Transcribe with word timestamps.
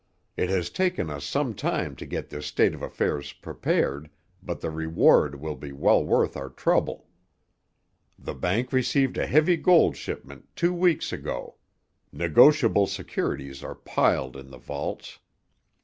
It 0.35 0.49
has 0.49 0.71
taken 0.71 1.11
us 1.11 1.23
some 1.25 1.53
time 1.53 1.95
to 1.97 2.07
get 2.07 2.29
this 2.31 2.47
state 2.47 2.73
of 2.73 2.81
affairs 2.81 3.33
prepared, 3.33 4.09
but 4.41 4.59
the 4.59 4.71
reward 4.71 5.39
will 5.39 5.53
be 5.55 5.71
well 5.71 6.03
worth 6.03 6.35
our 6.35 6.49
trouble. 6.49 7.07
The 8.17 8.33
bank 8.33 8.73
received 8.73 9.15
a 9.19 9.27
heavy 9.27 9.57
gold 9.57 9.95
shipment 9.95 10.47
two 10.55 10.73
weeks 10.73 11.13
ago. 11.13 11.57
Negotiable 12.11 12.87
securities 12.87 13.63
are 13.63 13.75
piled 13.75 14.35
in 14.35 14.49
the 14.49 14.57
vaults. 14.57 15.19